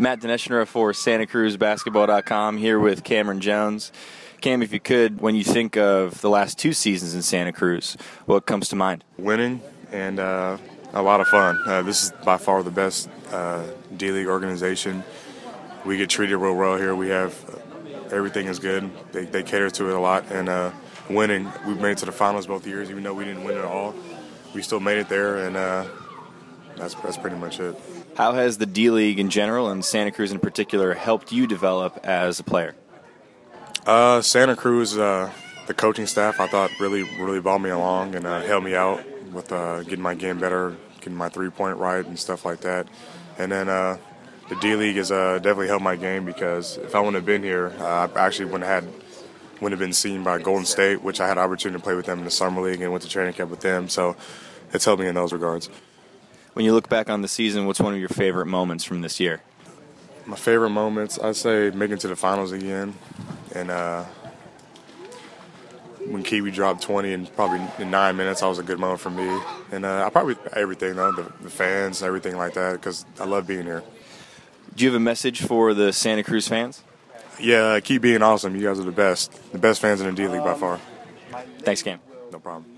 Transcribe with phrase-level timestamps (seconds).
[0.00, 3.90] Matt Dineschner for Santa Cruz Basketball.com here with Cameron Jones.
[4.40, 7.96] Cam, if you could, when you think of the last two seasons in Santa Cruz,
[8.24, 9.02] what comes to mind?
[9.16, 10.56] Winning and uh,
[10.92, 11.60] a lot of fun.
[11.66, 13.64] Uh, this is by far the best uh,
[13.96, 15.02] D League organization.
[15.84, 16.94] We get treated real well here.
[16.94, 18.88] We have uh, everything is good.
[19.10, 20.30] They, they cater to it a lot.
[20.30, 20.70] And uh,
[21.10, 23.64] winning, we made it to the finals both years, even though we didn't win at
[23.64, 23.96] all.
[24.54, 25.86] We still made it there, and uh,
[26.78, 27.76] that's, that's pretty much it.
[28.16, 32.00] How has the D League in general and Santa Cruz in particular helped you develop
[32.04, 32.74] as a player?
[33.86, 35.30] Uh, Santa Cruz, uh,
[35.66, 39.02] the coaching staff, I thought really, really brought me along and uh, helped me out
[39.32, 42.88] with uh, getting my game better, getting my three point right, and stuff like that.
[43.38, 43.98] And then uh,
[44.48, 47.42] the D League has uh, definitely helped my game because if I wouldn't have been
[47.42, 48.92] here, uh, I actually wouldn't have had
[49.60, 52.20] wouldn't have been seen by Golden State, which I had opportunity to play with them
[52.20, 53.88] in the summer league and went to training camp with them.
[53.88, 54.16] So
[54.72, 55.68] it's helped me in those regards.
[56.58, 59.20] When you look back on the season, what's one of your favorite moments from this
[59.20, 59.40] year?
[60.26, 62.94] My favorite moments, I'd say making it to the finals again,
[63.54, 64.02] and uh,
[66.08, 69.10] when Kiwi dropped 20 in probably in nine minutes, that was a good moment for
[69.10, 69.40] me.
[69.70, 73.46] And uh, I probably everything though, the, the fans, everything like that, because I love
[73.46, 73.84] being here.
[74.74, 76.82] Do you have a message for the Santa Cruz fans?
[77.38, 78.56] Yeah, keep being awesome.
[78.56, 80.80] You guys are the best, the best fans in the D League by far.
[81.60, 82.00] Thanks, Cam.
[82.32, 82.66] No problem.